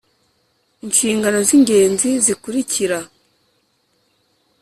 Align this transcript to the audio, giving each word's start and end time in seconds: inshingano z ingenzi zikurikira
inshingano 0.85 1.37
z 1.47 1.49
ingenzi 1.57 2.09
zikurikira 2.25 2.97